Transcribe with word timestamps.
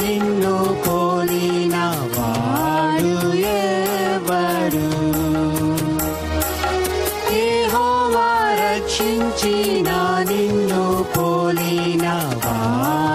నిన్ను 0.00 0.54
పోలిన 0.86 1.76
వాడు 2.16 3.14
ఎవరు? 3.54 4.86
రక్షించిన 8.60 9.88
నిన్ను 10.28 10.82
కోలిన 11.14 12.06
వాడు 12.44 13.07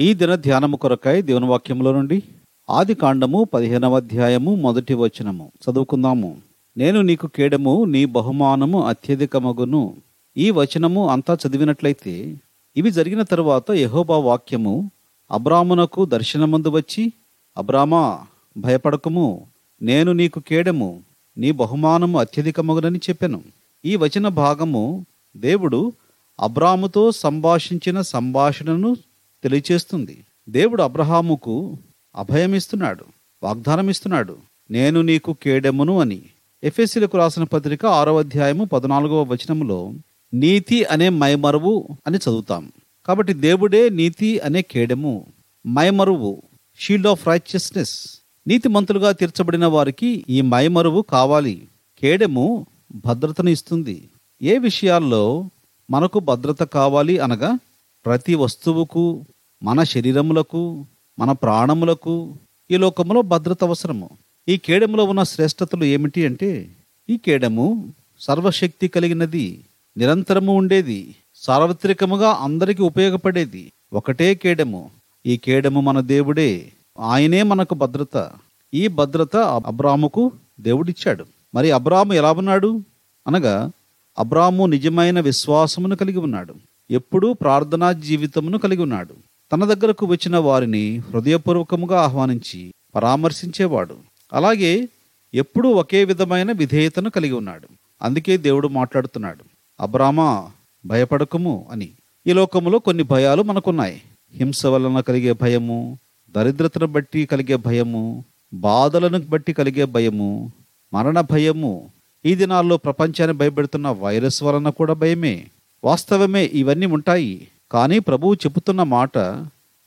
ఈ 0.00 0.14
దిన 0.14 0.34
ధ్యానము 0.34 0.76
కొరకై 0.76 1.22
దేవుని 1.22 1.46
వాక్యంలో 1.46 1.92
నుండి 1.92 2.22
ఆది 2.70 2.94
కాండము 2.94 3.44
పదిహేనవ 3.54 3.96
అధ్యాయము 3.96 4.54
మొదటి 4.54 4.94
వచనము. 4.94 5.52
చదువుకుందాము. 5.70 6.36
నేను 6.76 7.00
నీకు 7.00 7.26
కేడము 7.26 7.84
నీ 7.84 8.04
బహుమానము 8.04 8.86
అత్యధికమగును. 8.86 9.94
ఈ 10.36 10.50
వచనము 10.50 11.08
అంతా 11.08 11.36
చదివినట్లయితే 11.48 12.36
ఇవి 12.76 12.90
జరిగిన 12.90 13.22
తరువాత 13.22 13.70
యహోబా 13.70 14.16
వాక్యము 14.16 14.90
అబ్రామునకు 15.34 16.04
దర్శనమందు 16.04 16.68
వచ్చి 16.68 17.12
అబ్రామా 17.56 18.26
భయపడకము. 18.56 19.46
నేను 19.82 20.12
నీకు 20.12 20.40
కేడము. 20.40 21.00
నీ 21.38 21.50
బహుమానము 21.50 22.18
అత్యధికమగునని 22.18 22.98
చెప్పెను. 22.98 23.42
ఈ 23.84 23.96
వచన 23.96 24.28
భాగము 24.28 25.06
దేవుడు 25.36 25.92
అబ్రాముతో 26.40 27.12
సంభాషించిన 27.12 28.00
సంభాషణను 28.00 28.96
తెలియచేస్తుంది. 29.44 30.24
దేవుడు 30.48 30.82
అబ్రహాముకు 30.82 31.76
అభయమిస్తున్నాడు 32.16 33.04
వాగ్దానం 33.42 33.90
ఇస్తున్నాడు 33.90 34.36
నేను 34.70 35.02
నీకు 35.02 35.36
కేడెమును 35.42 36.00
అని. 36.00 36.22
ఎఫ్ఎస్సీలకు 36.64 37.18
రాసిన 37.18 37.42
పత్రిక 37.42 37.86
ఆరో 37.86 38.18
అధ్యాయము 38.18 38.64
పద్నాలుగవ 38.64 39.22
వచనములో 39.22 39.92
నీతి 40.34 40.84
అనే 40.84 41.08
మైమరువు 41.08 41.88
అని 42.06 42.16
చదువుతాం. 42.16 42.72
కాబట్టి 43.06 43.32
దేవుడే 43.32 43.88
నీతి 43.88 44.38
అనే 44.38 44.62
కేడము 44.62 45.26
మైమరువు 45.66 46.42
షీల్డ్ 46.78 47.06
ఆఫ్ 47.06 47.28
రైచియస్నెస్ 47.28 48.18
నీతిమంతులుగా 48.46 49.12
తీర్చబడిన 49.12 49.66
వారికి 49.66 50.24
ఈ 50.28 50.40
మైమరువు 50.40 51.02
కావాలి. 51.02 51.68
కేడము 52.02 52.66
భద్రతను 52.94 53.50
ఇస్తుంది. 53.50 54.08
ఏ 54.42 54.58
విషయాల్లో 54.58 55.50
మనకు 55.90 56.18
భద్రత 56.18 56.62
కావాలి 56.62 57.18
అనగా 57.18 57.58
ప్రతి 58.06 58.34
వస్తువుకు 58.34 59.24
మన 59.62 59.82
శరీరములకు 59.82 60.86
మన 61.18 61.32
ప్రాణములకు 61.32 62.34
ఈ 62.70 62.76
లోకములో 62.76 63.22
భద్రత 63.22 63.64
అవసరము. 63.64 64.10
ఈ 64.48 64.56
కేడములో 64.56 65.04
ఉన్న 65.04 65.22
శ్రేష్టతలు 65.22 65.84
ఏమిటి 65.84 66.26
అంటే 66.26 66.70
ఈ 67.10 67.16
కేడము 67.16 67.92
సర్వశక్తి 68.20 68.88
కలిగినది 68.88 69.60
నిరంతరము 69.96 70.56
ఉండేది. 70.56 71.14
సార్వత్రికముగా 71.44 72.30
అందరికీ 72.30 72.82
ఉపయోగపడేది 72.82 73.72
ఒకటే 73.92 74.34
కేడము. 74.34 74.90
ఈ 75.26 75.36
కేడెము 75.36 75.80
మన 75.80 76.00
దేవుడే. 76.00 76.72
ఆయనే 77.00 77.42
మనకు 77.42 77.74
భద్రత. 77.74 78.30
ఈ 78.74 78.88
భద్రత 78.88 79.36
అబ్రాముకు 79.36 80.32
దేవుడిచ్చాడు. 80.60 81.24
మరి 81.54 81.70
అబ్రాము 81.70 82.12
ఎలా 82.12 82.32
ఉన్నాడు? 82.32 82.80
అనగా 83.26 83.70
అబ్రాము 84.18 84.66
నిజమైన 84.66 85.20
విశ్వాసమును 85.20 85.96
కలిగి 85.96 86.18
ఉన్నాడు. 86.18 86.54
ఎప్పుడూ 86.90 87.32
ప్రార్థనా 87.32 87.92
జీవితమును 87.92 88.58
కలిగి 88.58 88.82
ఉన్నాడు. 88.82 89.14
తన 89.52 89.64
దగ్గరకు 89.64 90.06
వచ్చిన 90.06 90.36
వారిని 90.36 90.96
హృదయపూర్వకముగా 90.96 92.00
ఆహ్వానించి 92.00 92.74
పరామర్శించేవాడు. 92.94 93.96
అలాగే 94.32 94.88
ఎప్పుడూ 95.34 95.70
ఒకే 95.70 96.04
విధమైన 96.04 96.52
విధేయతను 96.52 97.10
కలిగి 97.10 97.32
ఉన్నాడు. 97.32 97.68
అందుకే 98.02 98.36
దేవుడు 98.36 98.68
మాట్లాడుతున్నాడు. 98.68 99.44
అబ్రామా 99.80 100.50
భయపడకము 100.86 101.66
అని. 101.70 101.88
ఈ 102.26 102.32
లోకములో 102.32 102.78
కొన్ని 102.78 103.02
భయాలు 103.02 103.42
మనకున్నాయి. 103.42 104.02
హింస 104.34 104.66
వలన 104.66 105.00
కలిగే 105.00 105.32
భయము 105.32 105.98
దరిద్రతను 106.36 106.86
బట్టి 106.86 107.26
కలిగే 107.26 107.56
భయము 107.56 108.24
బాధలను 108.54 109.18
బట్టి 109.18 109.52
కలిగే 109.52 109.84
భయము 109.84 110.52
మరణ 110.94 111.20
భయము. 111.20 111.90
ఈ 112.26 112.34
దినాల్లో 112.34 112.76
ప్రపంచాన్ని 112.76 113.36
భయపెడుతున్న 113.36 113.88
వైరస్ 113.88 114.42
వలన 114.42 114.68
కూడా 114.68 114.92
భయమే. 114.92 115.46
వాస్తవమే 115.84 116.44
ఇవన్నీ 116.44 116.86
ఉంటాయి. 116.86 117.48
కానీ 117.70 117.98
ప్రభువు 117.98 118.34
చెబుతున్న 118.34 118.82
మాట 118.82 119.18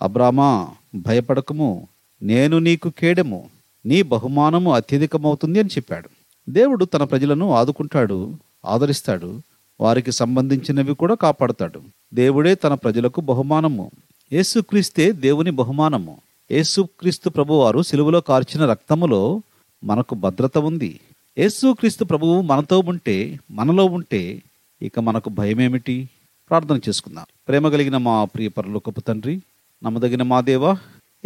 అబ్రామా 0.02 0.68
భయపడకము. 0.96 1.88
నేను 2.22 2.59
నీకు 2.59 2.90
కేడము. 2.90 3.50
నీ 3.85 4.02
బహుమానము 4.02 4.74
అత్యధికమవుతుంది 4.74 5.59
అని 5.59 5.69
చెప్పాడు. 5.69 6.09
దేవుడు 6.50 6.85
తన 6.85 7.03
ప్రజలను 7.03 7.52
ఆదుకుంటాడు 7.52 8.34
ఆదరిస్తాడు. 8.66 9.41
వారికి 9.79 10.11
సంబంధించినవి 10.11 10.95
కూడా 10.95 11.13
కాపాడుతాడు. 11.13 11.81
దేవుడే 12.13 12.55
తన 12.55 12.73
ప్రజలకు 12.73 13.21
బహుమానము. 13.21 13.91
యేసుక్రీస్తే 14.33 15.11
దేవుని 15.11 15.51
బహుమానము. 15.51 16.17
యేసుక్రీస్తు 16.51 17.29
ప్రభువారు 17.29 17.81
సిలువలో 17.81 18.21
కార్చిన 18.21 18.66
రక్తములో 18.66 19.41
మనకు 19.83 20.16
భద్రత 20.16 20.57
ఉంది. 20.57 20.99
యేసుక్రీస్తు 21.37 22.03
ప్రభువు 22.03 22.41
మనతో 22.41 22.79
ఉంటే 22.79 23.39
మనలో 23.51 23.85
ఉంటే 23.85 24.43
ఇక 24.81 24.99
మనకు 24.99 25.29
భయమేమిటి? 25.29 26.09
ప్రార్థన 26.49 26.79
చేసుకుందాం. 26.89 27.25
ప్రేమ 27.47 27.69
కలిగిన 27.69 27.97
మా 27.97 28.23
ప్రియ 28.23 28.47
పరలోకపు 28.47 29.01
తండ్రి 29.01 29.41
నమ్మదగిన 29.83 30.23
మా 30.23 30.41
దేవ 30.41 30.71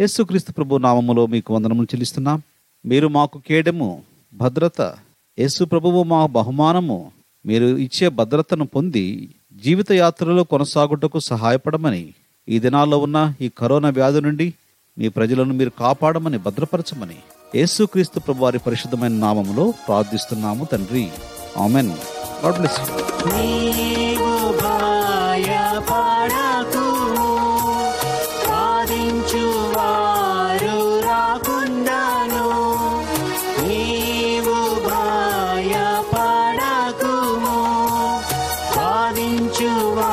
యేసుక్రీస్తు 0.00 0.52
ప్రభు 0.52 0.76
నామములో 0.76 1.26
మీకు 1.26 1.54
వందనములు 1.54 1.86
చెల్లిస్తున్నాం. 1.86 2.42
మీరు 2.86 3.08
మాకు 3.08 3.42
కేడము 3.46 4.02
భద్రత. 4.34 4.80
యేసు 5.38 5.64
ప్రభువు 5.64 6.02
మా 6.02 6.26
బహుమానము. 6.26 7.21
మీరు 7.46 7.66
ఇచ్చే 7.66 8.08
భద్రతను 8.08 8.66
పొంది 8.66 9.34
జీవిత 9.64 9.92
యాత్రలో 9.92 10.44
కొనసాగుటకు 10.44 11.18
సహాయపడమని 11.18 12.14
ఈ 12.48 12.58
దినాల్లో 12.58 12.98
ఉన్న 12.98 13.34
ఈ 13.40 13.50
కరోనా 13.58 13.88
వ్యాధి 13.88 14.20
నుండి 14.20 14.54
మీ 14.98 15.08
ప్రజలను 15.08 15.54
మీరు 15.54 15.70
కాపాడమని 15.70 16.38
భద్రపరచమని 16.38 17.16
యేసుక్రీస్తు 17.54 18.20
ప్రభు 18.20 18.42
వారి 18.42 18.58
పరిశుద్ధమైన 18.58 19.12
నామంలో 19.12 19.74
ప్రార్థిస్తున్నాము 19.88 20.64
తండ్రి. 20.64 21.08
Amen. 21.58 21.92
God 22.44 22.56
bless 22.56 22.80
you. 22.80 22.86
ఉంచువా 39.42 40.10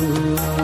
love. 0.00 0.63